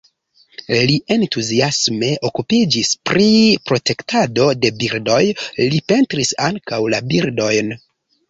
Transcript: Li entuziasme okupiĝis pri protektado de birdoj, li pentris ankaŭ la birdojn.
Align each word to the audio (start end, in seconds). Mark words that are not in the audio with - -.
Li 0.91 0.93
entuziasme 1.15 2.07
okupiĝis 2.29 2.89
pri 3.09 3.27
protektado 3.71 4.47
de 4.63 4.73
birdoj, 4.83 5.21
li 5.75 5.83
pentris 5.93 6.33
ankaŭ 6.47 6.83
la 6.95 7.05
birdojn. 7.13 7.71